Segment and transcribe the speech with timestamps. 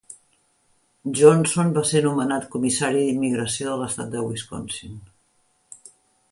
[1.19, 5.01] Johnson va ser nomenat Comissari d'Immigració de l'estat de Wisconsin.